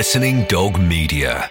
[0.00, 1.50] Listening Dog Media.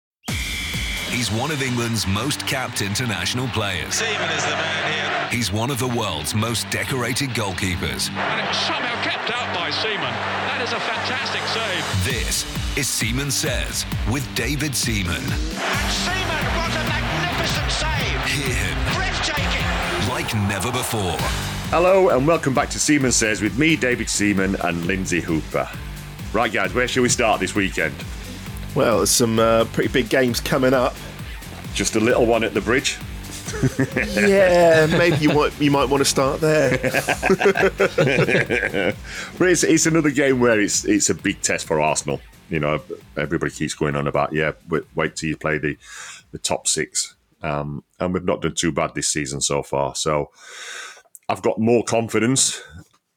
[1.11, 3.95] He's one of England's most capped international players.
[3.95, 5.37] Seaman is the man here.
[5.37, 8.09] He's one of the world's most decorated goalkeepers.
[8.09, 9.99] And it somehow kept out by Seaman.
[9.99, 11.83] That is a fantastic save.
[12.05, 12.45] This
[12.77, 15.15] is Seaman Says with David Seaman.
[15.15, 18.23] And Seaman, what a magnificent save!
[18.31, 20.07] Hear him Breathtaking!
[20.07, 21.17] like never before.
[21.71, 25.67] Hello and welcome back to Seaman Says with me, David Seaman, and Lindsay Hooper.
[26.31, 27.93] Right, guys, where shall we start this weekend?
[28.73, 30.95] Well, there's some uh, pretty big games coming up.
[31.73, 32.97] Just a little one at the bridge.
[34.13, 36.77] yeah, maybe you might you might want to start there.
[39.37, 42.21] but it's, it's another game where it's it's a big test for Arsenal.
[42.49, 42.81] You know,
[43.17, 45.77] everybody keeps going on about yeah, wait, wait till you play the
[46.31, 49.95] the top six, um, and we've not done too bad this season so far.
[49.95, 50.31] So
[51.27, 52.61] I've got more confidence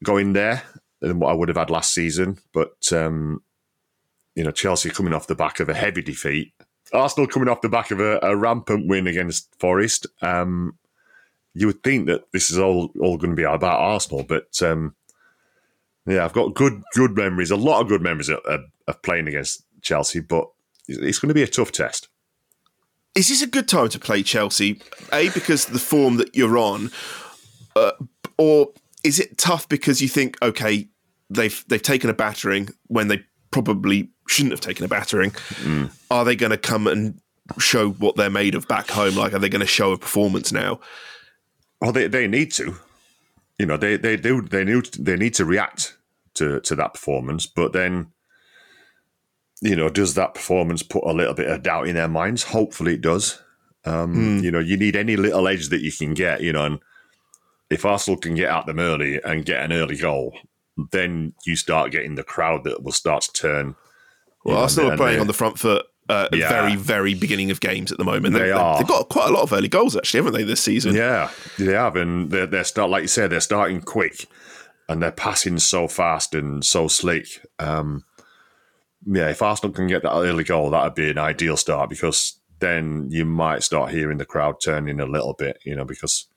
[0.03, 0.63] going there
[0.99, 2.39] than what I would have had last season.
[2.53, 3.41] But um,
[4.35, 6.53] you know, Chelsea coming off the back of a heavy defeat,
[6.93, 10.07] Arsenal coming off the back of a, a rampant win against Forest.
[10.21, 10.77] Um,
[11.53, 14.95] you would think that this is all all going to be about Arsenal, but um,
[16.05, 18.39] yeah, I've got good good memories, a lot of good memories of,
[18.87, 20.47] of, playing against Chelsea, but
[20.87, 22.09] it's going to be a tough test.
[23.15, 24.81] Is this a good time to play Chelsea?
[25.13, 26.91] A because the form that you're on,
[27.75, 27.93] uh,
[28.37, 28.73] or
[29.03, 30.89] is it tough because you think okay
[31.29, 35.31] they've they've taken a battering when they probably shouldn't have taken a battering?
[35.31, 35.91] Mm.
[36.09, 37.19] Are they going to come and
[37.59, 39.15] show what they're made of back home?
[39.15, 40.79] Like, are they going to show a performance now?
[41.81, 42.75] Well, they, they need to.
[43.59, 45.97] You know, they they do they need they need to react
[46.33, 48.11] to to that performance, but then
[49.61, 52.43] you know, does that performance put a little bit of doubt in their minds?
[52.43, 53.41] Hopefully, it does.
[53.85, 54.43] Um, mm.
[54.43, 56.41] You know, you need any little edge that you can get.
[56.41, 56.79] You know, and
[57.69, 60.37] if Arsenal can get at them early and get an early goal,
[60.91, 63.75] then you start getting the crowd that will start to turn.
[64.45, 66.49] Well, Arsenal are playing on the front foot uh, at yeah.
[66.49, 68.33] very, very beginning of games at the moment.
[68.33, 68.77] They, they are.
[68.77, 70.93] They've got quite a lot of early goals, actually, haven't they, this season?
[70.93, 71.95] Yeah, they have.
[71.95, 74.27] And they're, they're start, like you said, they're starting quick
[74.87, 77.43] and they're passing so fast and so slick.
[77.57, 78.03] Um,
[79.05, 82.39] yeah, if Arsenal can get that early goal, that would be an ideal start because
[82.59, 86.27] then you might start hearing the crowd turning a little bit, you know, because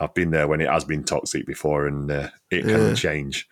[0.00, 2.94] I've been there when it has been toxic before and uh, it can yeah.
[2.94, 3.48] change.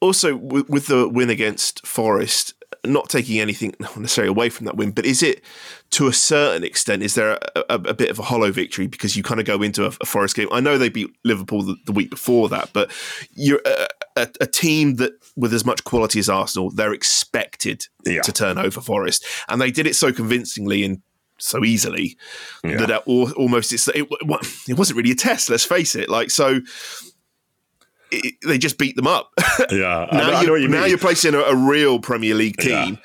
[0.00, 2.54] Also, with, with the win against Forest,
[2.84, 5.42] not taking anything necessarily away from that win, but is it
[5.90, 7.02] to a certain extent?
[7.02, 9.62] Is there a, a, a bit of a hollow victory because you kind of go
[9.62, 10.48] into a, a Forest game?
[10.52, 12.90] I know they beat Liverpool the, the week before that, but
[13.32, 13.62] you're
[14.16, 18.22] a, a, team that with as much quality as Arsenal, they're expected yeah.
[18.22, 21.02] to turn over Forest, and they did it so convincingly in
[21.42, 22.16] so easily
[22.62, 22.84] yeah.
[22.84, 24.06] that almost it's it,
[24.68, 25.50] it wasn't really a test.
[25.50, 26.08] Let's face it.
[26.08, 26.60] Like so,
[28.10, 29.30] it, they just beat them up.
[29.70, 32.98] Yeah, now, I, you, you now you're placing a, a, real Premier League team.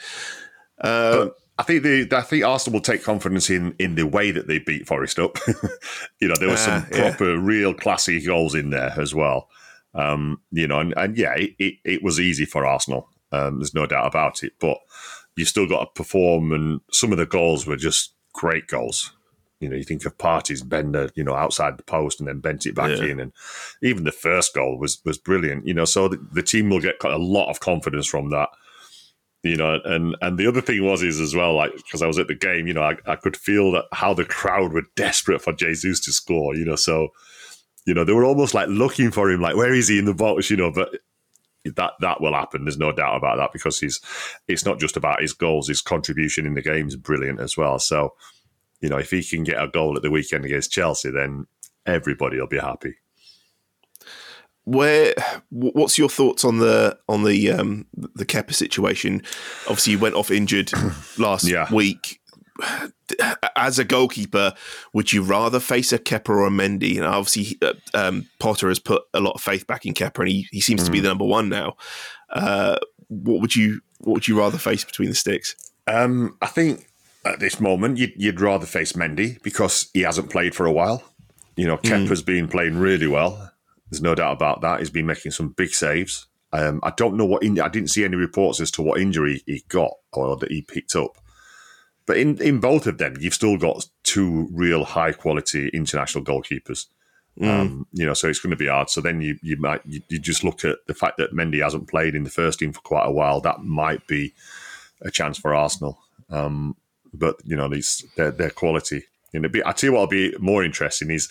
[0.83, 0.89] Yeah.
[0.89, 4.47] Uh, I think the I think Arsenal will take confidence in in the way that
[4.47, 5.37] they beat Forest up.
[6.19, 7.39] you know, there were some uh, proper, yeah.
[7.39, 9.49] real classy goals in there as well.
[9.93, 13.09] Um, you know, and, and yeah, it, it, it, was easy for Arsenal.
[13.31, 14.53] Um, there's no doubt about it.
[14.59, 14.77] But
[15.37, 19.14] you still got to perform, and some of the goals were just great goals.
[19.59, 22.65] You know, you think of Partey's bender, you know, outside the post and then bent
[22.65, 23.05] it back yeah.
[23.05, 23.31] in, and
[23.81, 25.65] even the first goal was was brilliant.
[25.65, 28.49] You know, so the, the team will get a lot of confidence from that.
[29.43, 32.19] You know, and and the other thing was is as well, like because I was
[32.19, 35.41] at the game, you know, I, I could feel that how the crowd were desperate
[35.41, 36.55] for Jesus to score.
[36.55, 37.09] You know, so
[37.85, 40.13] you know they were almost like looking for him, like where is he in the
[40.13, 40.49] box?
[40.49, 40.89] You know, but
[41.75, 42.65] that that will happen.
[42.65, 43.99] There's no doubt about that because he's
[44.47, 47.79] it's not just about his goals, his contribution in the game is brilliant as well.
[47.79, 48.13] So
[48.81, 51.47] you know, if he can get a goal at the weekend against Chelsea, then
[51.85, 52.95] everybody will be happy.
[54.63, 55.13] where
[55.49, 57.85] what's your thoughts on the on the um,
[58.15, 59.21] the Kepa situation?
[59.67, 60.71] Obviously, you went off injured
[61.17, 61.71] last Yeah.
[61.73, 62.19] week.
[63.55, 64.53] As a goalkeeper,
[64.93, 66.95] would you rather face a Kepa or a Mendy?
[66.95, 70.29] And obviously, uh, um, Potter has put a lot of faith back in Kepa, and
[70.29, 71.75] he, he seems to be the number one now.
[72.29, 72.77] Uh,
[73.09, 75.55] what would you what would you rather face between the sticks?
[75.87, 76.89] Um, I think
[77.25, 81.03] at this moment you'd, you'd rather face Mendy because he hasn't played for a while.
[81.55, 83.51] You know, Kepa's been playing really well.
[83.89, 84.79] There's no doubt about that.
[84.79, 86.27] He's been making some big saves.
[86.51, 89.41] Um, I don't know what in, I didn't see any reports as to what injury
[89.45, 91.17] he got or that he picked up.
[92.05, 96.85] But in, in both of them, you've still got two real high quality international goalkeepers.
[97.41, 98.89] Um, you know, so it's going to be hard.
[98.89, 101.89] So then you you might you, you just look at the fact that Mendy hasn't
[101.89, 103.41] played in the first team for quite a while.
[103.41, 104.33] That might be
[105.01, 105.99] a chance for Arsenal.
[106.29, 106.77] Um,
[107.15, 109.03] but you know, these their their quality.
[109.33, 111.29] And it'd be, I tell you what'll be more interesting is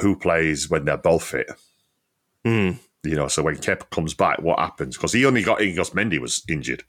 [0.00, 1.50] who plays when they're both fit.
[3.02, 4.96] You know, so when Kep comes back, what happens?
[4.96, 6.84] Because he only got in because Mendy was injured.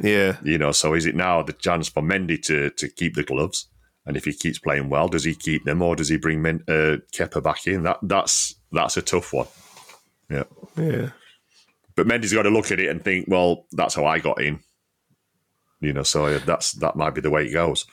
[0.00, 3.24] Yeah, You know, so is it now the chance for Mendy to to keep the
[3.24, 3.68] gloves?
[4.06, 6.62] And if he keeps playing well, does he keep them or does he bring Men,
[6.68, 7.82] uh, Kepa back in?
[7.82, 9.48] That that's that's a tough one.
[10.30, 10.44] Yeah,
[10.76, 11.10] yeah.
[11.96, 14.60] but Mendy's got to look at it and think, well, that's how I got in.
[15.80, 17.86] You know, so that's that might be the way it goes.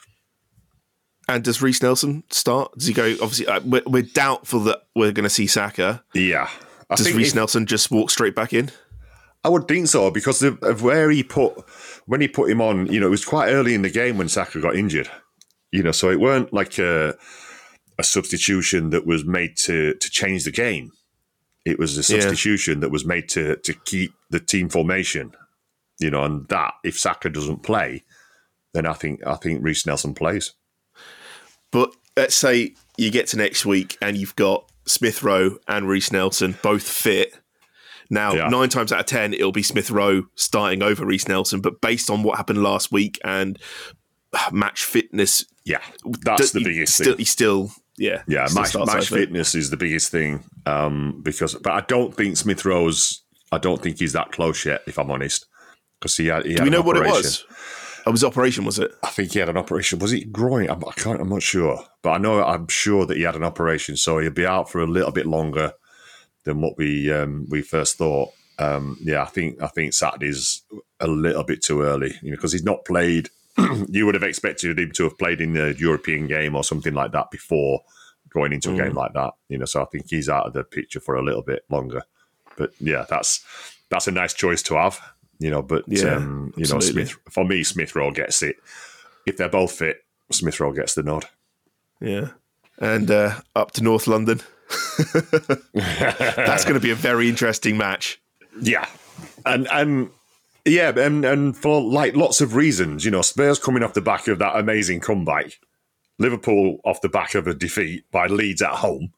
[1.28, 2.72] And does Reece Nelson start?
[2.78, 3.10] Does he go?
[3.20, 6.04] Obviously, uh, we're, we're doubtful that we're going to see Saka.
[6.14, 6.48] Yeah,
[6.88, 8.70] I Does Reece Nelson just walk straight back in?
[9.44, 11.54] I would think so because of, of where he put
[12.06, 12.86] when he put him on.
[12.86, 15.08] You know, it was quite early in the game when Saka got injured.
[15.72, 17.16] You know, so it weren't like a
[17.98, 20.90] a substitution that was made to to change the game.
[21.64, 22.20] It was a Yeah.
[22.20, 25.32] substitution that was made to to keep the team formation.
[25.98, 28.04] You know, and that if Saka doesn't play,
[28.74, 30.52] then I think I think Reece Nelson plays.
[31.72, 36.12] But let's say you get to next week and you've got Smith Rowe and Reece
[36.12, 37.38] Nelson both fit.
[38.08, 38.48] Now, Yeah.
[38.48, 41.60] nine times out of ten, it'll be Smith Rowe starting over Reece Nelson.
[41.60, 43.58] But based on what happened last week and
[44.32, 45.80] uh, match fitness, Yeah,
[46.22, 47.18] that's d- the biggest still, thing.
[47.18, 50.44] He still, yeah, Yeah, still match, match fitness is the biggest thing.
[50.66, 53.22] Um, because, but I don't think Smith Rowe's.
[53.50, 54.82] I don't think he's that close yet.
[54.86, 55.46] If I'm honest,
[56.00, 56.46] because he had.
[56.46, 57.44] He had we know what it was?
[58.06, 58.92] It was operation, was it?
[59.02, 59.98] I think he had an operation.
[59.98, 60.70] Was it groin?
[60.70, 61.20] I'm, I can't.
[61.20, 62.42] I'm not sure, but I know.
[62.44, 65.26] I'm sure that he had an operation, so he'll be out for a little bit
[65.26, 65.72] longer
[66.44, 68.30] than what we um, we first thought.
[68.58, 70.62] Um, yeah, I think I think Saturday's
[71.00, 73.28] a little bit too early, you know, because he's not played.
[73.88, 77.12] you would have expected him to have played in the European game or something like
[77.12, 77.82] that before
[78.30, 79.64] going into a game like that, you know.
[79.64, 82.02] So I think he's out of the picture for a little bit longer.
[82.56, 83.44] But yeah, that's
[83.90, 85.00] that's a nice choice to have,
[85.38, 85.62] you know.
[85.62, 86.80] But Yeah, um, you know.
[86.80, 88.56] Smith for me, Smith Rowe gets it.
[89.26, 91.26] If they're both fit, Smith Rowe gets the nod.
[92.00, 92.28] Yeah.
[92.78, 94.42] And uh, up to North London.
[95.74, 98.20] That's going to be a very interesting match.
[98.60, 98.86] Yeah,
[99.44, 100.10] and and
[100.64, 104.28] yeah, and and for like lots of reasons, you know, Spurs coming off the back
[104.28, 105.58] of that amazing comeback,
[106.18, 109.12] Liverpool off the back of a defeat by Leeds at home.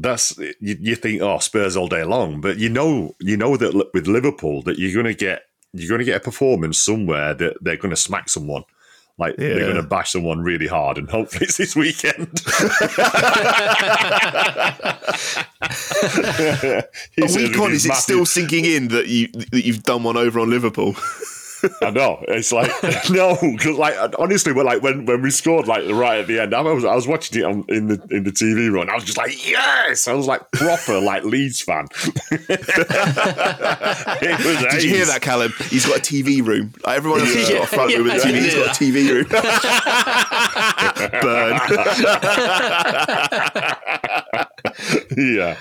[0.00, 3.90] That's you, you think, oh, Spurs all day long, but you know, you know that
[3.92, 5.42] with Liverpool that you're going to get
[5.72, 8.62] you're going to get a performance somewhere that they're going to smack someone.
[9.18, 12.28] Like they're going to bash someone really hard, and hopefully it's this weekend.
[17.18, 20.38] A week on, is it still sinking in that you that you've done one over
[20.38, 20.94] on Liverpool?
[21.82, 22.24] I know.
[22.28, 22.70] It's like
[23.10, 26.54] no, because like honestly, when like when when we scored like right at the end,
[26.54, 28.88] I was I was watching it on, in the in the TV run.
[28.90, 30.06] I was just like, yes!
[30.08, 31.86] I was like proper like Leeds fan.
[32.30, 32.48] it
[34.44, 35.52] was Did you hear that, Callum?
[35.70, 36.72] He's got a TV room.
[36.84, 38.32] Like everyone else has got a front room with a Yeah, I TV.
[38.32, 39.26] did He's hear got a TV room.
[41.22, 41.58] Burn.
[45.16, 45.56] Yeah,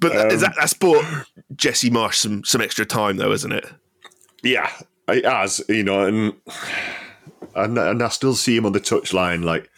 [0.00, 1.04] But is that, that's bought
[1.56, 3.66] Jesse Marsch some some extra time, though, isn't it?
[4.42, 4.70] yeah,
[5.08, 5.62] it has.
[5.68, 6.34] You know, and
[7.54, 9.44] and and I still see him on the touchline.
[9.44, 9.70] Like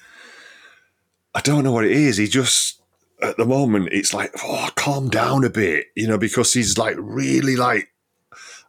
[1.34, 2.16] I don't know what it is.
[2.16, 2.80] He just
[3.22, 5.86] at the moment it's like oh, calm down a bit.
[5.94, 7.92] You know, because he's like really like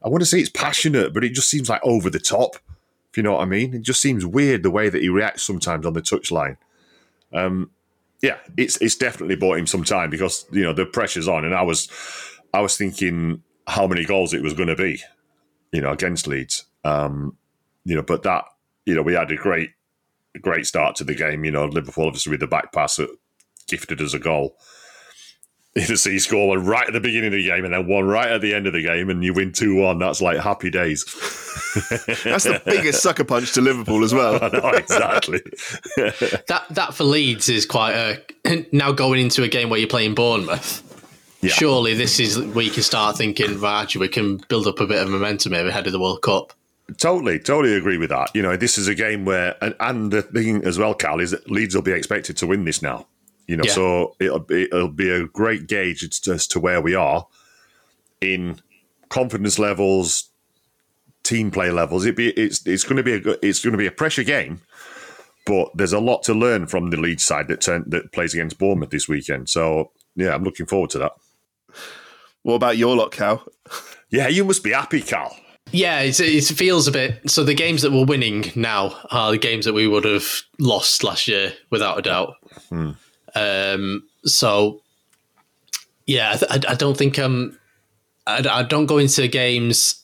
[0.03, 2.55] I want to say it's passionate, but it just seems like over the top.
[3.09, 5.43] If you know what I mean, it just seems weird the way that he reacts
[5.43, 6.55] sometimes on the touchline.
[7.33, 7.71] Um,
[8.21, 11.55] yeah, it's it's definitely bought him some time because you know the pressure's on, and
[11.55, 11.89] I was
[12.53, 15.01] I was thinking how many goals it was going to be,
[15.71, 16.65] you know, against Leeds.
[16.83, 17.37] Um,
[17.83, 18.45] you know, but that
[18.85, 19.71] you know we had a great
[20.39, 21.43] great start to the game.
[21.45, 23.09] You know, Liverpool obviously with the back pass that
[23.67, 24.55] gifted us a goal.
[25.75, 28.29] You see, score one right at the beginning of the game and then one right
[28.29, 29.99] at the end of the game, and you win two one.
[29.99, 31.05] That's like happy days.
[32.25, 34.35] That's the biggest sucker punch to Liverpool as well.
[34.43, 35.39] I know exactly.
[35.95, 37.93] That that for Leeds is quite
[38.45, 40.83] a now going into a game where you're playing Bournemouth,
[41.41, 41.51] Yeah.
[41.51, 44.85] surely this is where you can start thinking, right, actually, we can build up a
[44.85, 46.51] bit of momentum here ahead of the World Cup.
[46.97, 48.31] Totally, totally agree with that.
[48.35, 51.31] You know, this is a game where, and, and the thing as well, Cal, is
[51.31, 53.07] that Leeds will be expected to win this now.
[53.51, 53.73] You know, Yeah.
[53.73, 57.27] so it'll be, it'll be a great gauge as to, where we are
[58.21, 58.61] in
[59.09, 60.29] confidence levels,
[61.23, 62.05] team play levels.
[62.05, 64.61] It be it's it's going to be a it's going to be a pressure game,
[65.45, 68.57] but there's a lot to learn from the Leeds side that turn, that plays against
[68.57, 69.49] Bournemouth this weekend.
[69.49, 71.11] So yeah, I'm looking forward to that.
[72.43, 73.43] What about your lot, Cal?
[74.09, 75.35] Yeah, you must be happy, Cal.
[75.73, 77.29] Yeah, it's, it feels a bit.
[77.29, 81.03] So the games that we're winning now are the games that we would have lost
[81.03, 82.35] last year, without a doubt.
[82.69, 82.91] Hmm.
[83.35, 84.81] Um, so
[86.05, 87.57] yeah, I, th- I- don't think um,
[88.27, 90.03] I, I don't go into games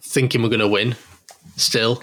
[0.00, 0.96] thinking we're going to win
[1.56, 2.02] still,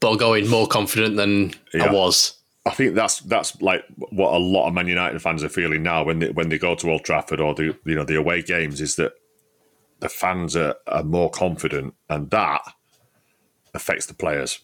[0.00, 2.38] but I'll go more confident than I was.
[2.64, 6.04] I think that's that's like what a lot of Man United fans are feeling now
[6.04, 8.80] when they when they go to Old Trafford or the you know the away games
[8.80, 9.12] is that
[9.98, 12.62] the fans are, are more confident and that
[13.74, 14.60] affects the players,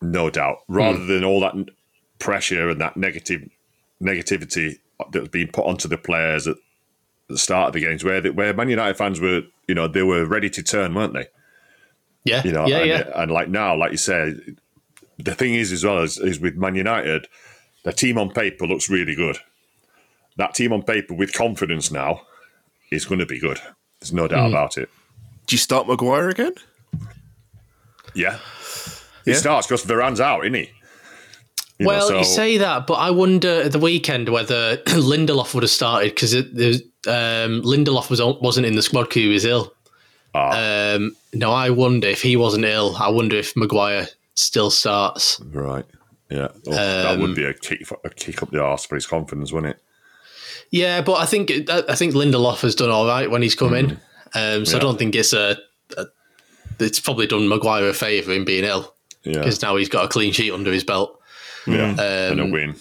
[0.00, 0.58] no doubt.
[0.68, 1.54] Rather than all that
[2.18, 3.46] pressure and that negative
[4.02, 4.78] negativity
[5.12, 6.56] that's being put onto the players at
[7.28, 10.02] the start of the games, where the, where Man United fans were you know they
[10.02, 11.26] were ready to turn, weren't they?
[12.24, 13.22] Yeah, you know, yeah, and, yeah.
[13.22, 14.56] and like now, like you said,
[15.18, 17.28] the thing is as well is, is with Man United,
[17.84, 19.38] the team on paper looks really good.
[20.36, 22.22] That team on paper with confidence now
[22.90, 23.60] is going to be good.
[24.00, 24.54] There's no doubt hmm.
[24.54, 24.88] about it.
[25.46, 26.54] Do you start Maguire again?
[28.14, 28.38] Yeah,
[29.24, 29.36] he Yeah?
[29.36, 30.70] starts because Varane's out, isn't he?
[31.78, 35.54] You know, well, so- you say that, but I wonder at the weekend whether Lindelof
[35.54, 39.72] would have started because um, Lindelof was wasn't in the squad because he was ill.
[40.34, 40.94] Ah.
[40.94, 42.96] Um, no, I wonder if he wasn't ill.
[42.96, 45.40] I wonder if Maguire still starts.
[45.52, 45.84] right.
[46.30, 49.52] Yeah, that Um, would be a kick, a kick up the arse for his confidence,
[49.52, 49.82] wouldn't it?
[50.70, 53.74] Yeah, but I think I I think Lindelof has done all right when he's come
[53.74, 54.00] in.
[54.34, 55.56] Um, so I don't think it's a,
[55.96, 56.06] a.
[56.80, 60.08] It's probably done Maguire a favour in being ill Yeah, because now he's got a
[60.08, 61.20] clean sheet under his belt.
[61.66, 61.90] Yeah,
[62.30, 62.76] and a um, win.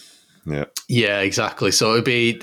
[0.46, 0.66] Yeah.
[0.88, 1.72] Yeah, exactly.
[1.72, 2.42] So it'd be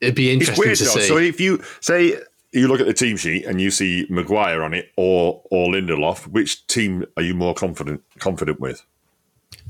[0.00, 0.90] it'd be It's interesting weird to though.
[0.90, 1.08] see.
[1.08, 2.18] So if you say
[2.52, 6.26] you look at the team sheet and you see Maguire on it or or Lindelof,
[6.28, 8.84] which team are you more confident confident with?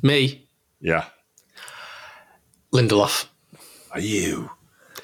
[0.02, 0.47] Me,
[0.80, 1.06] Yeah.
[2.73, 3.26] Lindelof.
[3.92, 4.50] Are you?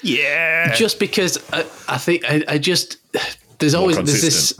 [0.02, 0.74] Yeah.
[0.74, 2.96] just because I, I think I, I just
[3.58, 4.58] there's always there's this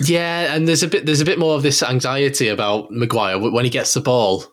[0.00, 3.64] yeah and there's a bit there's a bit more of this anxiety about Maguire when
[3.64, 4.44] he gets the ball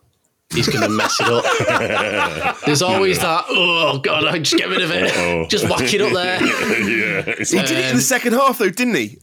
[0.54, 4.82] he's going to mess it up there's always that oh god I just get rid
[4.82, 7.22] of it just whack it up there yeah.
[7.38, 9.18] It's He did it in the second half, though, didn't he?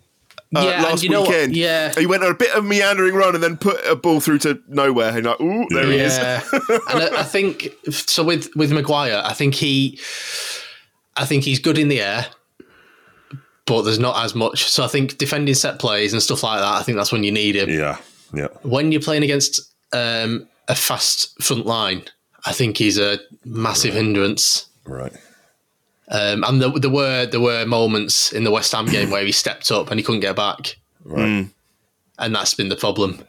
[0.56, 1.54] Uh, yeah last you know weekend.
[1.58, 4.40] yeah He went on a bit of meandering run and then put a ball through
[4.40, 5.10] to nowhere.
[5.18, 6.18] And like, ooh, there he is.
[6.18, 6.42] And
[6.88, 8.24] I, I think so.
[8.24, 10.00] With with Maguire, I think he,
[11.18, 12.28] I think he's good in the air,
[13.66, 14.64] but there's not as much.
[14.70, 16.76] So I think defending set plays and stuff like that.
[16.76, 17.70] I think that's when you need him.
[17.70, 17.98] yeah.
[18.34, 18.48] Yeah.
[18.64, 19.60] When you're playing against
[19.92, 22.04] um, a fast front line,
[22.46, 24.68] I think he's a massive hindrance.
[24.86, 25.14] Right.
[26.10, 29.32] Um, and there, there were there were moments in the West Ham game where he
[29.32, 31.48] stepped up and he couldn't get back, Right.
[32.20, 33.20] and that's been the problem.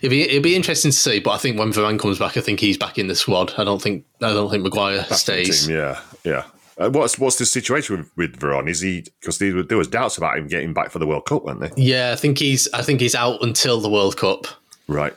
[0.00, 2.40] It'd be, it'd be interesting to see, but I think when Varane comes back, I
[2.40, 3.52] think he's back in the squad.
[3.58, 5.66] I don't think I don't think Maguire Back stays.
[5.66, 6.00] team, Yeah.
[6.24, 6.44] Yeah.
[6.78, 8.68] Uh, what's what's the situation with, with Varane?
[8.68, 11.44] Is he because there, there was doubts about him getting back for the World Cup,
[11.44, 11.70] weren't they?
[11.82, 14.46] Yeah, I think he's I think he's out until the World Cup.
[14.86, 15.14] Right.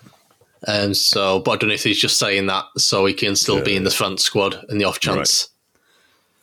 [0.68, 3.64] Um, so, but I don't know if he's just saying that so he can still
[3.64, 5.50] be in the front squad in the off chance.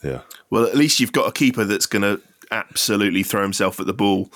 [0.02, 0.20] Yeah.
[0.50, 2.20] Well, at least you've got a keeper that's going to
[2.50, 4.30] absolutely throw himself at the ball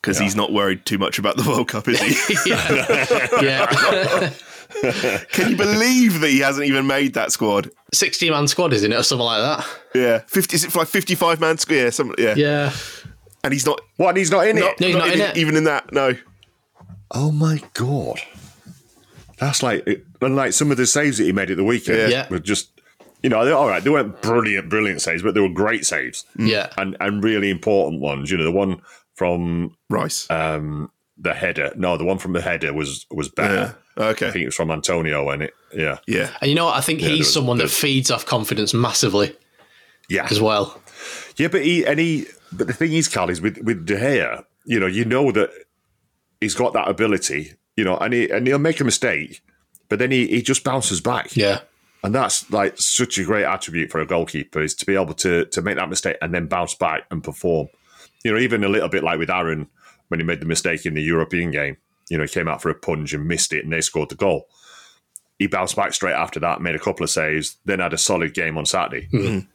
[0.00, 2.34] because he's not worried too much about the World Cup, is he?
[2.50, 3.06] yeah,
[3.40, 4.30] yeah.
[5.32, 7.70] Can you believe that he hasn't even made that squad?
[7.92, 9.66] sixty man squad, isn't it, or something like that?
[9.94, 10.56] Yeah, fifty.
[10.56, 11.76] Is it like fifty-five man squad?
[11.76, 12.22] Yeah, something.
[12.22, 12.34] Yeah.
[12.36, 12.72] Yeah,
[13.44, 13.80] and he's not.
[13.96, 14.10] What?
[14.10, 14.80] And he's not in Not, it.
[14.80, 15.36] No, he's not in it.
[15.36, 16.16] Even in that, no.
[17.10, 18.20] Oh my god.
[19.38, 19.86] That's like
[20.20, 22.08] and like some of the saves that he made at the weekend Yeah.
[22.08, 22.28] Yeah.
[22.28, 22.70] were just
[23.22, 26.26] you know, all right, they weren't brilliant, brilliant saves, but they were great saves.
[26.38, 28.30] yeah, And and really important ones.
[28.30, 28.80] You know, the one
[29.14, 30.28] from Rice.
[30.30, 31.72] um the header.
[31.76, 33.76] No, the one from the header was was better.
[33.96, 34.04] yeah.
[34.10, 34.26] Okay.
[34.28, 35.98] I think it was from Antonio and it yeah.
[36.06, 36.30] yeah.
[36.40, 36.76] and you know what?
[36.76, 39.34] I think there he's was- someone that feeds off confidence massively
[40.08, 40.26] Yeah.
[40.30, 40.78] as well.
[41.36, 44.44] Yeah, but he and he but the thing is, Carl, is with with De Gea,
[44.66, 45.50] you know, you know that
[46.40, 49.42] he's got that ability, you know, and he and he'll make a mistake,
[49.88, 51.36] but then he, he just bounces back.
[51.36, 51.60] Yeah,
[52.02, 55.44] And that's like such a great attribute for a goalkeeper is to be able to
[55.46, 57.68] to make that mistake and then bounce back and perform.
[58.24, 59.68] You know, even a little bit like with Aaron
[60.08, 61.76] when he made the mistake in the European game.
[62.10, 64.14] You know, he came out for a punch and missed it and they scored the
[64.16, 64.48] goal.
[65.38, 68.34] he bounced back straight after that, made a couple of saves, then had a solid
[68.34, 69.08] game on Saturday.
[69.12, 69.48] Mm-hmm.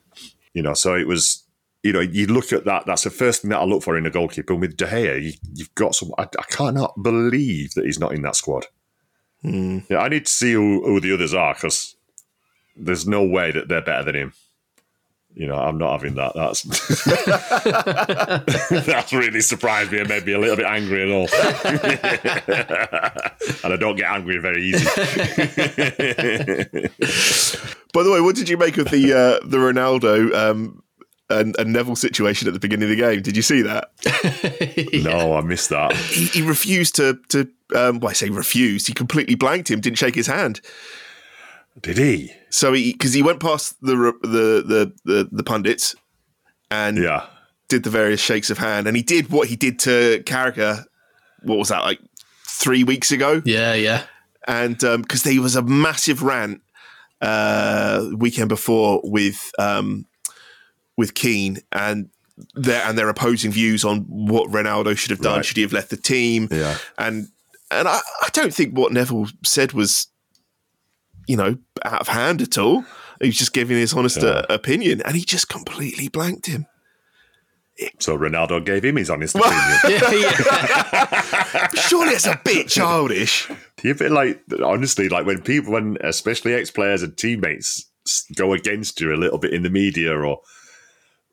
[0.54, 1.44] You know, so it was.
[1.84, 2.86] You know, you look at that.
[2.86, 4.54] That's the first thing that I look for in a goalkeeper.
[4.54, 6.12] And with De Gea, you, you've got some.
[6.18, 8.66] I, I cannot believe that he's not in that squad.
[9.42, 11.96] Yeah, I need to see who, who the others are because
[12.76, 14.34] there's no way that they're better than him.
[15.36, 16.34] You know, I'm not having that.
[16.34, 16.64] That's
[18.86, 21.28] that's really surprised me and made me a little bit angry and all.
[23.64, 24.86] and I don't get angry very easy.
[27.94, 30.82] By the way, what did you make of the uh, the Ronaldo um,
[31.30, 33.22] and, and Neville situation at the beginning of the game?
[33.22, 33.92] Did you see that?
[35.04, 35.96] No, I missed that.
[35.96, 37.50] He, he refused to to.
[37.76, 38.88] Um, well, I say refused.
[38.88, 39.80] He completely blanked him.
[39.82, 40.62] Didn't shake his hand.
[41.82, 42.32] Did he?
[42.50, 45.96] So he because he went past the the the the, the pundits
[46.72, 47.26] and Yeah.
[47.68, 50.86] did the various shakes of hand, and he did what he did to Carragher.
[51.44, 52.00] What was that like
[52.48, 53.42] three weeks ago?
[53.46, 54.04] Yeah, yeah.
[54.48, 56.62] and um because there was a massive rant
[57.22, 60.06] uh, weekend before with um,
[61.00, 62.10] with Keane and
[62.56, 65.38] their and their opposing views on what Ronaldo should have done.
[65.38, 65.46] Right.
[65.46, 66.50] Should he have left the team?
[66.51, 66.77] Yeah.
[66.98, 67.29] and
[67.72, 70.08] and I, I don't think what Neville said was
[71.25, 72.84] you know out of hand at all.
[73.22, 76.65] He was just giving his honest uh, opinion, and he just completely blanked him.
[78.00, 79.79] So Ronaldo gave him his honest opinion.
[79.88, 81.68] yeah, yeah.
[81.75, 83.50] Surely it's a bit childish.
[83.84, 87.89] You feel like honestly, like when people, when especially ex players and teammates
[88.36, 90.39] go against you a little bit in the media, or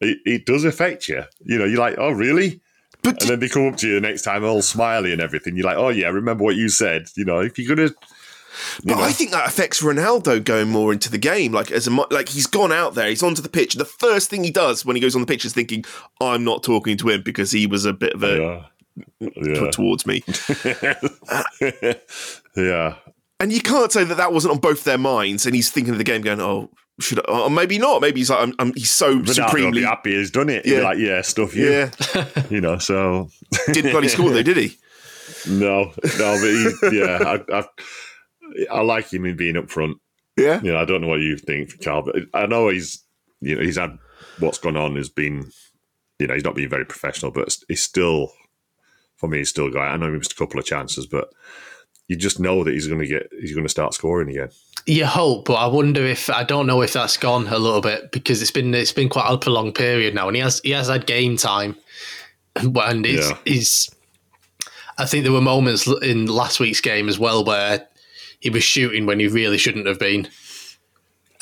[0.01, 1.23] it, it does affect you.
[1.45, 2.61] You know, you're like, oh really?
[3.03, 5.57] But And then they come up to you the next time all smiley and everything.
[5.57, 7.09] You're like, oh yeah, remember what you said.
[7.17, 7.91] You know, if you're gonna,
[8.85, 11.53] But I think that affects Ronaldo going more into the game.
[11.53, 13.75] Like as a like he's gone out there, he's onto the pitch.
[13.75, 15.85] The first thing he does when he goes on the pitch is thinking,
[16.21, 18.67] "I'm not talking to him because he was a bit of a
[19.21, 20.23] yeah, yeah, towards me."
[21.29, 21.43] Uh,
[22.57, 22.95] yeah.
[23.39, 25.45] and you can't say that that wasn't on both their minds.
[25.45, 27.33] And he's thinking of the game, going, "Oh, should I?
[27.45, 28.01] Or maybe not.
[28.01, 30.67] Maybe he's like, I'm, I'm, he's so Ronaldo supremely." happy he's done it.
[30.67, 30.81] Yeah.
[30.81, 31.71] like, yeah, stuff you.
[31.71, 31.91] Yeah,
[32.51, 33.29] You know, so
[33.73, 34.77] didn't bloody score though, did he?
[35.49, 37.65] no, no, but he, yeah, I, I,
[38.71, 39.99] I like him in being up front.
[40.37, 43.03] Yeah, You know, I don't know what you think, Carl, but I know he's,
[43.41, 43.97] you know, he's had
[44.39, 45.51] what's gone on has been,
[46.19, 48.33] you know, he's not being very professional, but he's still,
[49.17, 49.89] for me, he's still got.
[49.89, 51.29] I know he missed a couple of chances, but
[52.09, 54.51] you just know that he's going to get, he's going to start scoring again.
[54.89, 58.13] You hope, but I wonder if I don't know if that's gone a little bit
[58.13, 60.87] because it's been it's been quite a prolonged period now, and he has he has
[60.89, 61.75] had game time,
[62.55, 63.39] and it's, Yeah.
[63.45, 63.91] he's.
[64.99, 67.87] I think there were moments in last week's game as well where
[68.41, 70.27] he was shooting when he really shouldn't have been,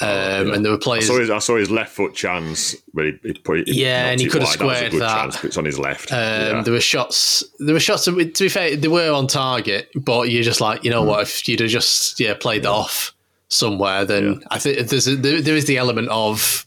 [0.00, 1.06] um, and there were I players.
[1.06, 3.68] saw his, I saw his left foot chance where he, he put it.
[3.68, 4.58] Yeah, and he could have wide.
[4.58, 5.20] That a squared good that.
[5.20, 6.10] chance, but it's on his left.
[6.10, 6.62] Um, yeah.
[6.62, 7.44] There were shots.
[7.58, 8.06] There were shots.
[8.06, 11.20] To be fair, they were on target, but you're just like, you know what?
[11.22, 13.13] If you'd have just yeah played that off
[13.54, 16.66] somewhere, then I think there's a, there, there is the element of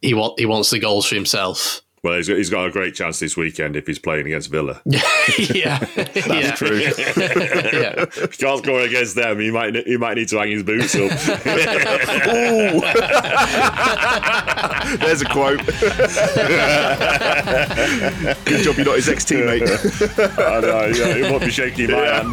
[0.00, 1.82] he want he wants the goals for himself.
[2.02, 4.80] Well, he's got, he's got a great chance this weekend if he's playing against Villa.
[4.86, 6.78] yeah, that's true.
[6.88, 10.62] yeah, If he can't score against them, he might he might need to hang his
[10.62, 11.02] boots up.
[12.32, 12.80] Ooh.
[14.96, 15.60] There's a quote.
[18.46, 19.68] Good job you're not his ex teammate.
[20.38, 22.32] I know, yeah, he won't be shaking my hand.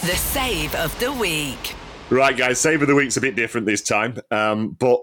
[0.00, 1.74] The save of the week.
[2.10, 5.00] right, guys, save of the week's a bit different this time, um, but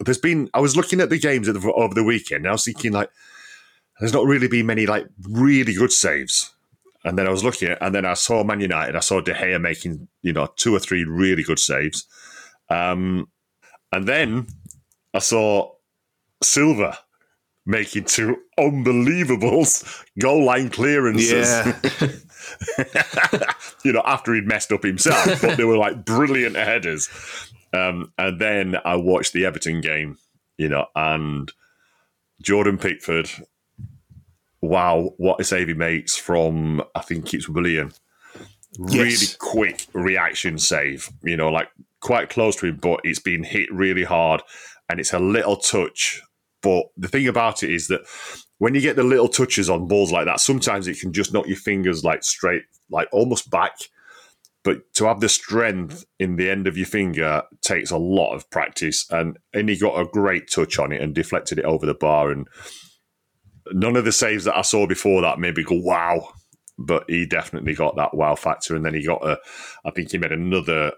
[0.00, 0.50] there's been.
[0.54, 2.40] I was looking at the games of the, over the weekend.
[2.40, 3.10] And I was thinking like,
[3.98, 6.52] there's not really been many like really good saves.
[7.04, 8.96] And then I was looking at, and then I saw Man United.
[8.96, 12.06] I saw De Gea making you know two or three really good saves.
[12.68, 13.28] Um,
[13.92, 14.48] and then
[15.14, 15.72] I saw
[16.42, 16.98] Silva
[17.64, 19.64] making two unbelievable
[20.18, 21.48] goal line clearances.
[21.48, 22.08] Yeah.
[23.84, 27.08] you know, after he'd messed up himself, but they were like brilliant headers.
[27.72, 30.18] Um, and then I watched the Everton game,
[30.56, 31.50] you know, and
[32.42, 33.30] Jordan Pickford.
[34.60, 37.92] Wow, what a save he makes from I think it's Willian.
[38.78, 39.36] Really Yes.
[39.36, 41.68] quick reaction save, you know, like
[42.00, 44.42] quite close to him, but it's been hit really hard
[44.88, 46.20] and it's a little touch.
[46.62, 48.02] But the thing about it is that
[48.58, 51.46] when you get the little touches on balls like that, sometimes it can just knock
[51.46, 53.76] your fingers like straight, like almost back.
[54.64, 58.50] But to have the strength in the end of your finger takes a lot of
[58.50, 59.06] practice.
[59.10, 62.30] And, and he got a great touch on it and deflected it over the bar.
[62.30, 62.48] And
[63.72, 66.30] none of the saves that I saw before that made me go, wow.
[66.78, 68.74] But he definitely got that wow factor.
[68.74, 69.38] And then he got a,
[69.84, 70.92] I think he made another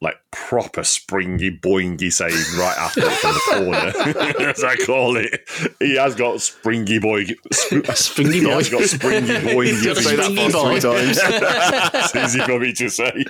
[0.00, 5.40] like proper springy boingy save right after it from the corner, as I call it.
[5.80, 8.50] He has got springy boy, Springy he boy.
[8.52, 9.84] has got springy boingy.
[9.84, 10.78] Got Say that Springy boy.
[10.78, 11.18] three times.
[12.14, 13.24] It's easy for me to say.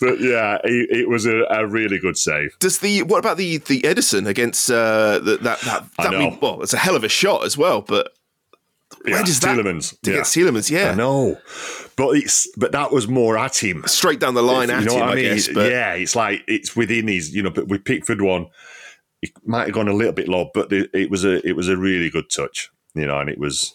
[0.00, 2.56] but yeah, it, it was a, a really good save.
[2.60, 6.18] Does the what about the the Ederson against uh, the, that that I that know.
[6.18, 8.12] mean, well, it's a hell of a shot as well, but
[9.04, 10.00] Yeah, where does that Tielemans.
[10.02, 10.16] to yeah.
[10.18, 10.70] get Tielemans?
[10.70, 11.38] Yeah, I know,
[11.96, 13.82] but it's but that was more at him.
[13.86, 15.24] straight down the line at you know him, what I, I mean?
[15.34, 15.48] guess.
[15.48, 17.34] But yeah, it's like it's within his.
[17.34, 18.46] You know, but with Pickford one,
[19.22, 21.68] it might have gone a little bit low, but it, it was a it was
[21.68, 22.70] a really good touch.
[22.94, 23.74] You know, and it was.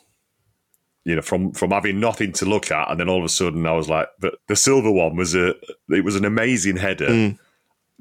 [1.03, 3.65] You know, from from having nothing to look at, and then all of a sudden
[3.65, 5.55] I was like, "But the Silva one was a
[5.89, 7.39] it was an amazing header Mm.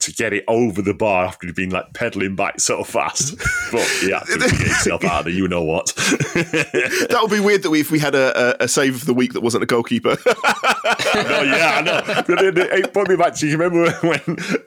[0.00, 3.36] To get it over the bar after he'd been like pedaling back so fast."
[3.72, 5.86] but yeah, to get himself out of there, you know what?
[5.96, 9.14] that would be weird that we, if we had a, a, a save of the
[9.14, 10.16] week that wasn't a goalkeeper.
[10.26, 12.02] no, yeah, I know.
[12.26, 14.20] But it, it put me back to you remember when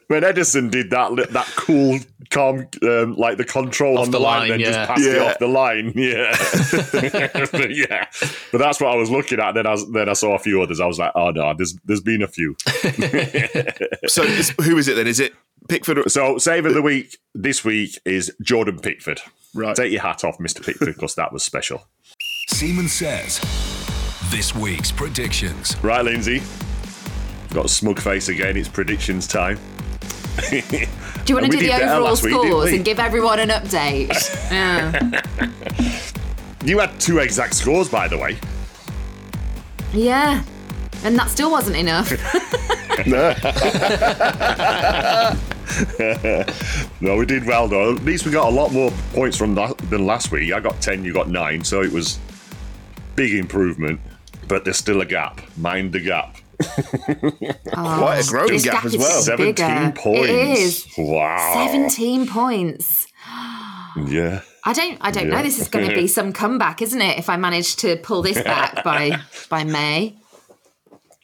[0.08, 4.24] when Ederson did that that cool, calm, um, like the control Off on the the,
[4.24, 4.72] line, line, then yeah.
[4.72, 5.93] just passed it off the line.
[5.96, 6.36] Yeah,
[7.52, 8.08] but yeah.
[8.52, 9.54] But that's what I was looking at.
[9.54, 10.80] Then I was, then I saw a few others.
[10.80, 12.56] I was like, oh no, there's there's been a few.
[14.08, 14.24] so
[14.63, 15.08] who is it then?
[15.08, 15.23] Is it
[15.67, 16.12] Pickford?
[16.12, 19.21] So save of the week this week is Jordan Pickford.
[19.54, 19.76] Right.
[19.76, 21.88] Take your hat off, Mister Pickford, because that was special.
[22.49, 23.39] Seaman says
[24.30, 25.76] this week's predictions.
[25.84, 26.41] Right, Lindsay.
[27.54, 28.58] Got a smug face again.
[28.58, 29.60] It's predictions time.
[30.49, 30.58] Do
[31.28, 34.10] you want to do the overall last week, scores and give everyone an update?
[34.52, 35.21] yeah.
[36.65, 38.38] You had two exact scores, by the way.
[39.93, 40.43] yeah.
[41.04, 42.10] And that still wasn't enough.
[47.02, 47.96] no, we did well though.
[47.96, 50.54] At least we got a lot more points from that than last week.
[50.54, 52.20] I got ten, you got nine, so it was
[53.16, 54.00] big improvement.
[54.48, 55.42] But there's still a gap.
[55.58, 56.38] Mind the gap.
[57.76, 59.22] Oh, Quite a growing gap gap as well.
[59.22, 59.94] Seventeen bigger.
[59.96, 60.30] points.
[60.30, 60.86] It is.
[60.98, 61.66] Wow.
[61.70, 63.08] 17 points.
[64.06, 64.42] Yeah.
[64.63, 65.38] I don't I don't Yeah.
[65.38, 65.44] know.
[65.44, 67.18] This is going to be some comeback, isn't it?
[67.18, 70.16] If I manage to pull this back by by May.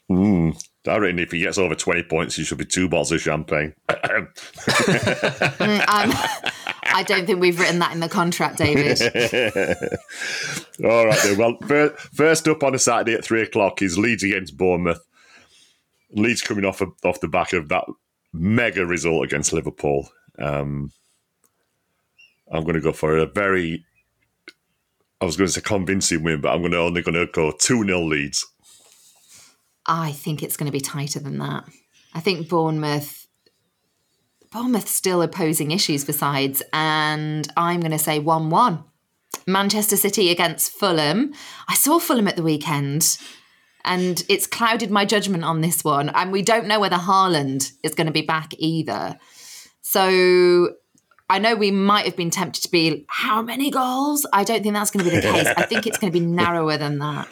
[0.10, 0.62] Mm.
[0.88, 3.74] I reckon if he gets over twenty points, he should be two bottles of champagne.
[5.60, 6.12] Mm, I'm,
[6.84, 9.00] I don't think we've written that in the contract, David.
[10.84, 11.38] All right then.
[11.38, 15.06] Well, fir- first up on a Saturday at three o'clock is Leeds against Bournemouth.
[16.12, 17.86] Leeds coming off of, off the back of that
[18.34, 20.10] mega result against Liverpool.
[20.38, 20.91] Um,
[22.52, 23.86] I'm going to go for a very,
[25.22, 27.52] I was going to say convincing win, but I'm going to only going to go
[27.52, 28.45] two 0 Leeds.
[29.86, 31.65] I think it's going to be tighter than that.
[32.13, 33.28] I think Bournemouth,
[34.52, 38.84] Bournemouth still are posing issues for sides, and I'm going to say one-one.
[39.46, 41.34] Manchester City against Fulham.
[41.68, 43.18] I saw Fulham at the weekend,
[43.86, 46.10] and it's clouded my judgment on this one.
[46.10, 49.18] And we don't know whether Haaland is going to be back either.
[49.82, 50.74] So
[51.30, 54.26] I know we might have been tempted to be how many goals?
[54.34, 55.48] I don't think that's going to be the case.
[55.56, 57.28] I think it's going to be narrower than that.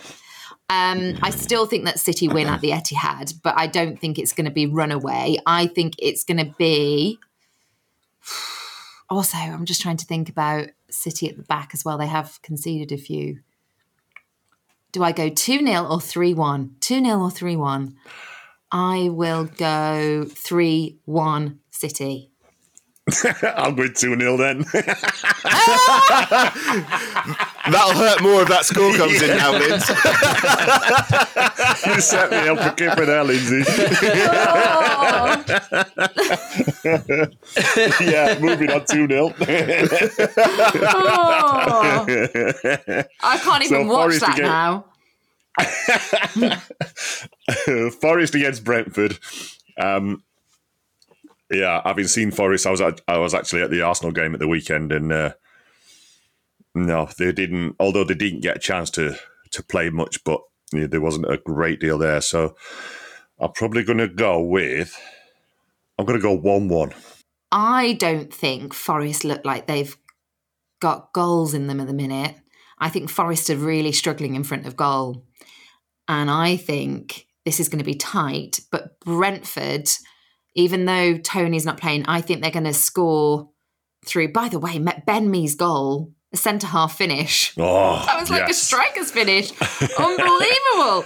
[0.69, 4.33] Um, I still think that City win at the Etihad, but I don't think it's
[4.33, 5.37] going to be runaway.
[5.45, 7.19] I think it's going to be.
[9.09, 11.97] Also, I'm just trying to think about City at the back as well.
[11.97, 13.39] They have conceded a few.
[14.91, 16.75] Do I go 2 0 or 3 1?
[16.81, 17.95] 2 0 or 3 1?
[18.69, 22.31] I will go 3 1 City.
[23.55, 24.59] I'll go 2 0 then.
[27.71, 29.87] That'll hurt more if that score comes in now, Linz.
[31.95, 33.63] you set me up for keeper there, Lindsay.
[38.03, 39.33] yeah, moving on 2 0.
[40.89, 42.05] Oh.
[43.23, 44.85] I can't even So watch Forest that again- now.
[48.01, 49.17] Forest against Brentford.
[49.79, 50.23] Um,
[51.51, 54.39] Yeah, having seen Forest, I was at, I was actually at the Arsenal game at
[54.39, 55.33] the weekend, and uh,
[56.75, 57.75] no, they didn't.
[57.79, 59.17] Although they didn't get a chance to
[59.51, 62.21] to play much, but there wasn't a great deal there.
[62.21, 62.55] So
[63.39, 64.99] I'm probably going to go with.
[65.97, 66.93] I'm going to go one-one.
[67.51, 69.95] I don't think Forest look like they've
[70.79, 72.35] got goals in them at the minute.
[72.77, 75.23] I think Forest are really struggling in front of goal.
[76.07, 78.59] And I think this is going to be tight.
[78.69, 79.87] But Brentford,
[80.57, 83.49] even though Toney's not playing, I think they're going to score
[84.05, 84.33] through.
[84.33, 87.53] By the way, Ben Mee's goal, a centre half finish.
[87.59, 88.61] Oh, that was like yes.
[88.63, 89.51] a striker's finish.
[89.99, 91.05] Unbelievable.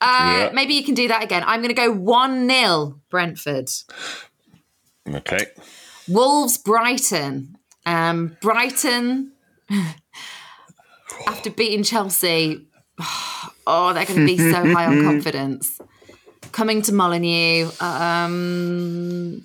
[0.00, 0.50] Uh, Yeah.
[0.52, 1.44] Maybe you can do that again.
[1.46, 3.70] I'm going to go 1 0 Brentford.
[5.08, 5.46] Okay.
[6.08, 7.56] Wolves Brighton.
[7.86, 9.32] Um, Brighton,
[11.26, 12.66] after beating Chelsea,
[13.66, 15.80] oh, they're going to be so high on confidence.
[16.52, 19.44] Coming to Molineux, um,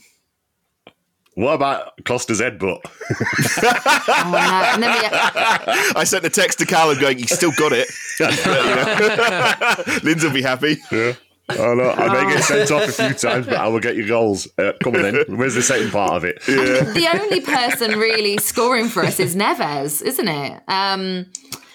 [1.35, 2.79] What about Costa's headbutt?
[2.83, 4.37] oh, no.
[4.37, 5.07] and then we,
[5.99, 7.87] I sent a text to Callum going, "He's still got it."
[10.03, 10.77] Lindsay will be happy.
[10.91, 11.13] Yeah.
[11.57, 14.07] Oh no, I may get sent off a few times, but I will get your
[14.07, 14.47] goals.
[14.57, 15.15] Uh, come on then.
[15.37, 16.41] Where's the second part of it?
[16.45, 20.61] the only person really scoring for us is Neves, isn't it?
[20.67, 21.25] Um,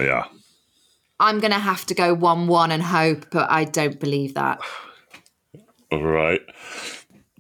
[0.01, 0.25] Yeah.
[1.21, 4.61] I'm going to have to go 1 1 and hope, but I don't believe that.
[5.91, 6.41] All right.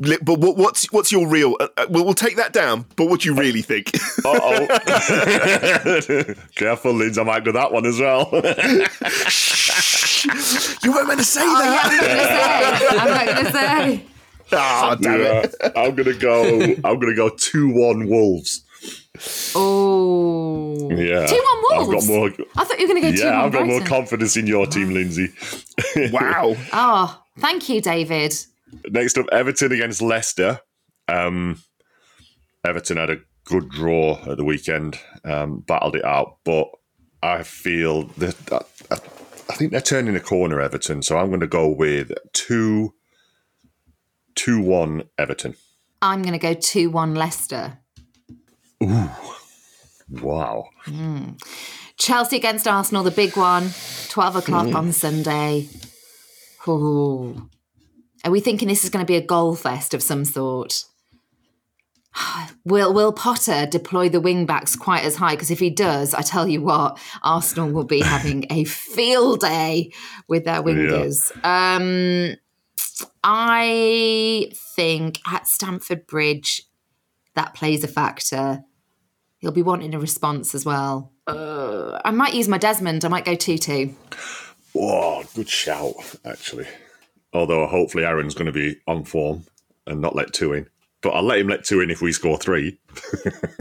[0.01, 1.57] But what, what's what's your real?
[1.59, 2.87] Uh, uh, we'll, we'll take that down.
[2.95, 3.91] But what do you really think?
[4.25, 4.67] Uh oh.
[6.55, 7.19] Careful, Linz.
[7.19, 8.29] I might do that one as well.
[10.85, 12.87] you weren't meant to say Oh, that.
[12.91, 13.61] yeah, I'm not going to say.
[13.71, 14.05] I'm not going to say.
[14.51, 15.55] Oh, damn Yeah, it!
[15.77, 16.43] I'm gonna go.
[16.85, 18.63] I'm gonna go two one Wolves.
[19.55, 20.89] Oh.
[20.91, 21.89] Yeah, 2 1 Wolves.
[21.95, 22.31] I've got more.
[22.57, 24.47] I thought you were going to go 2 Yeah, 1 I've got more confidence in
[24.47, 25.29] your team, Lindsay.
[26.13, 26.57] Wow.
[26.73, 28.35] Oh, thank you, David.
[28.91, 30.61] Next up, Everton against Leicester.
[31.09, 31.63] Um,
[32.65, 36.69] Everton had a good draw at the weekend, um, battled it out, but
[37.23, 38.37] I feel that
[38.91, 38.97] I,
[39.51, 41.03] I think they're turning a corner, Everton.
[41.03, 42.95] So I'm going to go with two,
[44.35, 45.55] two one Everton.
[46.03, 47.79] I'm going to go 2 1 Leicester.
[50.11, 50.69] Wow.
[51.97, 53.71] Chelsea against Arsenal, the big one,
[54.09, 55.69] 12 o'clock on Sunday.
[56.67, 57.49] Ooh.
[58.25, 60.85] Are we thinking this is going to be a goal fest of some sort?
[62.64, 65.35] Will Will Potter deploy the wing backs quite as high?
[65.35, 69.93] Because if he does, I tell you what, Arsenal will be having a field day
[70.29, 71.33] with their wingers.
[71.45, 72.37] Um,
[73.23, 76.64] I think at Stamford Bridge,
[77.35, 78.64] that plays a factor.
[79.38, 81.12] He'll be wanting a response as well.
[81.27, 83.05] Uh, I might use my Desmond.
[83.05, 83.94] I might go 2 2.
[84.72, 86.66] Whoa, good shout, actually.
[87.33, 89.44] Although hopefully Aaron's going to be on form
[89.87, 90.68] and not let two in.
[91.01, 92.79] But I'll let him let two in if we score three.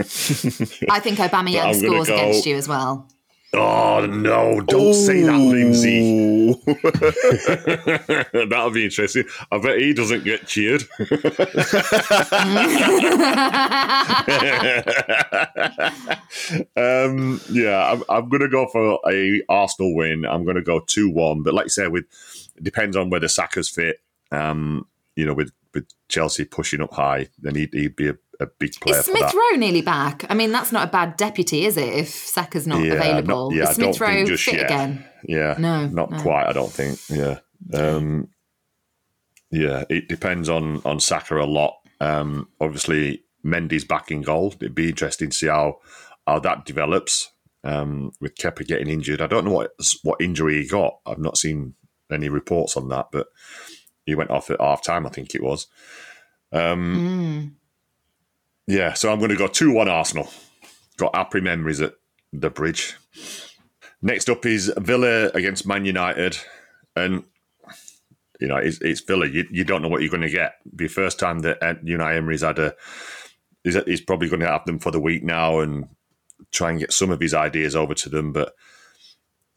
[0.00, 3.08] I think Aubameyang scores go- against you as well.
[3.54, 4.60] Oh no!
[4.60, 6.52] Don't say that, Lindsay.
[8.50, 9.24] That'll be interesting.
[9.50, 10.82] I bet he doesn't get cheered.
[16.76, 20.26] um, yeah, I'm, I'm going to go for a Arsenal win.
[20.26, 21.42] I'm going to go two one.
[21.42, 22.04] But like you said, with
[22.54, 24.02] it depends on whether Saka's fit.
[24.30, 28.46] Um, you know, with with Chelsea pushing up high, then he'd, he'd be a, a
[28.58, 29.34] big player Is Smith.
[29.34, 30.24] Rowe nearly back?
[30.30, 31.88] I mean, that's not a bad deputy, is it?
[31.92, 34.64] If Saka's not Yeah, available, not- yeah, is Smith Rowe fit yet.
[34.66, 35.04] again?
[35.24, 36.18] Yeah, No, not no.
[36.20, 36.46] quite.
[36.46, 36.98] I don't think.
[37.08, 37.38] Yeah,
[37.74, 38.28] um,
[39.50, 39.84] yeah.
[39.90, 41.74] It depends on on Saka a lot.
[42.00, 44.54] Um, obviously, Mendy's back in goal.
[44.60, 45.78] It'd be interesting to see how
[46.26, 47.32] how that develops.
[47.64, 49.72] Um, with Kepa getting injured, I don't know what
[50.04, 51.00] what injury he got.
[51.04, 51.74] I've not seen
[52.10, 53.26] any reports on that, but
[54.06, 55.04] he went off at half time.
[55.06, 55.66] I think it was.
[56.52, 57.54] Um, Mm.
[58.68, 60.30] Yeah, so I'm going to go 2 1 Arsenal.
[60.98, 61.94] Got happy memories at
[62.34, 62.96] the bridge.
[64.02, 66.36] Next up is Villa against Man United.
[66.94, 67.24] And,
[68.40, 69.26] you know, it's, it's Villa.
[69.26, 70.56] You, you don't know what you're going to get.
[70.70, 72.74] The first time that Unai Emery's had a.
[73.64, 75.88] He's, he's probably going to have them for the week now and
[76.52, 78.32] try and get some of his ideas over to them.
[78.32, 78.54] But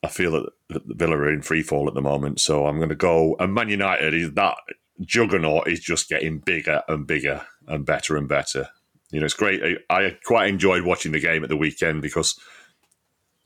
[0.03, 2.39] I feel that that Villa are in free fall at the moment.
[2.39, 3.35] So I'm going to go.
[3.39, 4.55] And Man United is that
[5.01, 8.69] juggernaut is just getting bigger and bigger and better and better.
[9.11, 9.61] You know, it's great.
[9.89, 12.39] I, I quite enjoyed watching the game at the weekend because,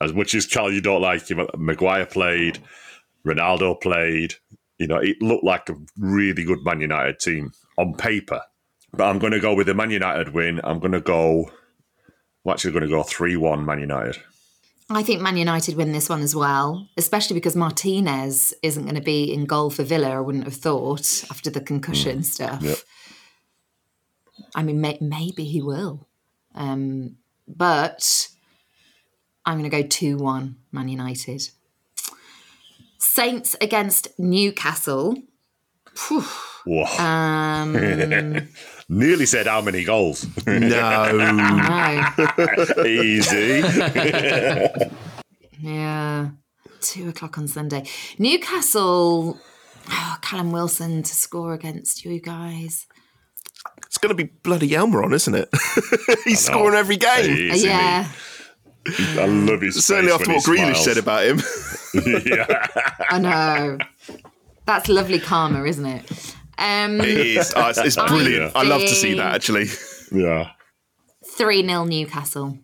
[0.00, 2.58] as much as Cal, you don't like him, Maguire played,
[3.26, 4.34] Ronaldo played.
[4.78, 8.42] You know, it looked like a really good Man United team on paper.
[8.92, 10.60] But I'm going to go with the Man United win.
[10.62, 11.50] I'm going to go.
[12.44, 14.22] I'm actually going to go three-one Man United.
[14.88, 19.00] I think Man United win this one as well, especially because Martinez isn't going to
[19.00, 20.10] be in goal for Villa.
[20.10, 22.24] I wouldn't have thought after the concussion mm.
[22.24, 22.62] stuff.
[22.62, 22.78] Yep.
[24.54, 26.06] I mean, may, maybe he will.
[26.54, 28.28] Um, but
[29.44, 31.50] I'm going to go 2 1 Man United.
[32.98, 35.16] Saints against Newcastle.
[35.94, 36.24] Phew.
[36.98, 37.72] Um,
[38.88, 40.26] Nearly said how many goals.
[40.46, 42.14] No,
[42.86, 43.62] Easy.
[45.58, 46.30] Yeah.
[46.82, 47.84] Two o'clock on Sunday.
[48.18, 49.40] Newcastle.
[49.88, 52.86] Oh, Callum Wilson to score against you guys.
[53.86, 55.48] It's going to be bloody Almiron, isn't it?
[56.24, 57.24] He's scoring every game.
[57.36, 58.08] He is, yeah.
[59.18, 60.84] I love his Certainly face after when what he Grealish smiles.
[60.84, 62.22] said about him.
[62.26, 62.66] yeah.
[63.10, 63.78] I know.
[64.64, 66.34] That's lovely karma, isn't it?
[66.58, 67.52] Um, It is.
[67.56, 68.52] Oh, it's, it's brilliant.
[68.54, 69.66] I love to see that, actually.
[70.12, 70.50] Yeah.
[71.36, 72.58] 3 0 Newcastle.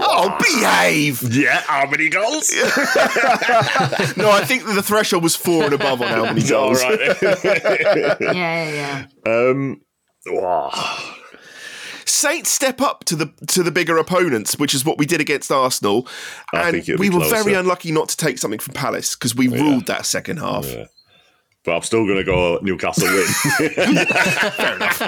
[0.00, 1.22] Oh, behave!
[1.32, 2.50] Yeah, how many goals?
[4.16, 6.82] No, I think the threshold was four and above on how many goals.
[6.82, 6.98] right.
[7.22, 9.32] Yeah, yeah, yeah.
[9.32, 9.80] um,
[10.26, 10.70] wow.
[12.04, 15.50] Saints step up to the to the bigger opponents, which is what we did against
[15.52, 16.08] Arsenal,
[16.52, 19.34] I and think we be were very unlucky not to take something from Palace because
[19.34, 20.66] we ruled that second half.
[20.66, 20.86] Yeah.
[21.64, 23.26] But I'm still going to go Newcastle win.
[23.26, 25.00] Fair enough.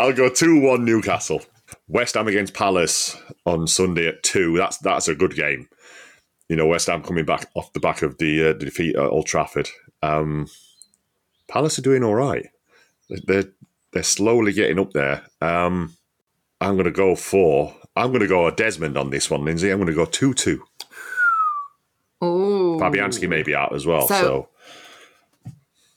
[0.00, 1.40] I'll go 2 1 Newcastle.
[1.88, 4.56] West Ham against Palace on Sunday at 2.
[4.56, 5.68] That's that's a good game.
[6.48, 9.02] You know, West Ham coming back off the back of the, uh, the defeat at
[9.08, 9.68] Old Trafford.
[10.02, 10.48] Um,
[11.48, 12.46] Palace are doing all right.
[13.08, 13.44] They're,
[13.92, 15.24] they're slowly getting up there.
[15.40, 15.94] Um,
[16.60, 17.74] I'm going to go for.
[17.96, 19.70] I'm going to go a Desmond on this one, Lindsay.
[19.70, 20.62] I'm going to go 2 2.
[22.24, 22.78] Ooh.
[22.80, 24.06] Fabianski may be out as well.
[24.08, 24.48] So- So,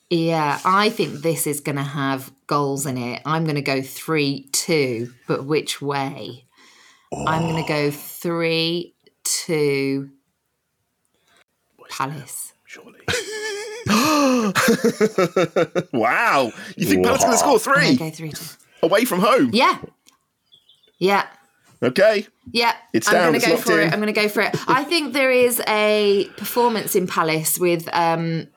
[0.10, 3.22] Yeah, I think this is going to have goals in it.
[3.26, 6.45] I'm going to go 3 2, but which way?
[7.28, 10.10] I'm going to go 3 2
[11.89, 12.54] Palace.
[12.65, 13.00] Surely.
[15.93, 16.52] Wow.
[16.76, 18.45] You think Palace going to score I'm three going to go 3 2.
[18.84, 19.50] away from home?
[19.54, 19.78] Yeah.
[20.98, 21.26] Yeah.
[21.82, 22.28] Okay.
[22.52, 23.88] Yeah, It's I'm down, going to go for in.
[23.88, 23.93] it.
[23.93, 24.56] I'm going to go for it.
[24.67, 28.48] I think there is a performance in Palace with um,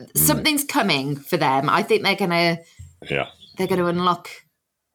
[0.00, 0.18] Mm.
[0.18, 1.68] something's coming for them.
[1.68, 2.58] I think they're going to
[3.10, 3.26] yeah.
[3.56, 4.28] they're to unlock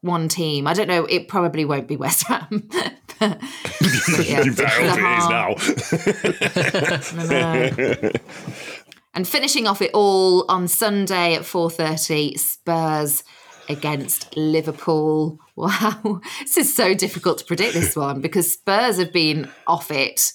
[0.02, 0.68] one team.
[0.68, 1.06] I don't know.
[1.06, 2.48] It probably won't be West Ham.
[3.20, 3.42] but, but
[4.28, 5.04] yeah, you better hope it
[7.10, 8.12] is now.
[9.16, 13.24] And finishing off it all on Sunday at four thirty, Spurs
[13.70, 15.38] against Liverpool.
[15.56, 20.34] Wow, this is so difficult to predict this one because Spurs have been off it,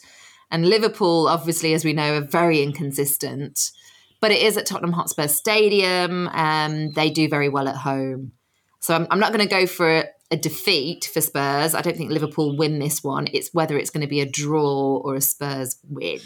[0.52, 3.72] and Liverpool, obviously, as we know, are very inconsistent.
[4.20, 6.28] But it is at Tottenham Hotspur Stadium.
[6.28, 8.32] Um, they do very well at home,
[8.80, 11.74] so I'm, I'm not going to go for a, a defeat for Spurs.
[11.74, 13.28] I don't think Liverpool win this one.
[13.32, 16.20] It's whether it's going to be a draw or a Spurs win.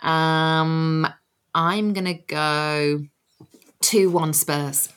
[0.00, 1.06] Um,
[1.54, 3.04] I'm going to go
[3.80, 4.88] two one Spurs.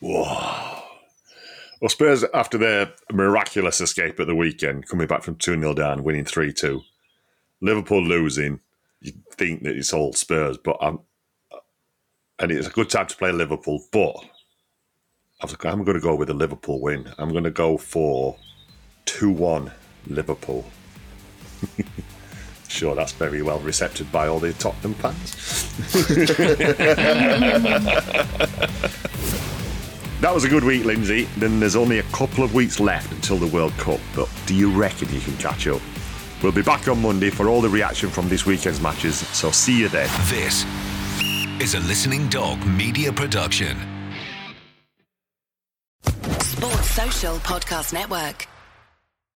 [0.00, 0.82] Whoa.
[1.80, 6.02] Well, Spurs, after their miraculous escape at the weekend, coming back from 2 0 down,
[6.02, 6.80] winning 3 2.
[7.60, 8.60] Liverpool losing,
[9.04, 10.98] you'd think that it's all Spurs, but I'm,
[12.38, 14.16] and it's a good time to play Liverpool, but
[15.62, 17.12] I'm going to go with a Liverpool win.
[17.18, 18.36] I'm going to go for
[19.04, 19.70] 2 1
[20.06, 20.64] Liverpool.
[22.68, 25.34] sure, that's very well received by all the Tottenham fans.
[30.20, 31.24] That was a good week, Lindsay.
[31.36, 34.70] Then there's only a couple of weeks left until the World Cup, but do you
[34.70, 35.82] reckon you can catch up?
[36.42, 39.78] We'll be back on Monday for all the reaction from this weekend's matches, so see
[39.80, 40.08] you then.
[40.28, 40.64] This
[41.60, 43.76] is a Listening Dog media production.
[46.40, 48.46] Sports Social Podcast Network.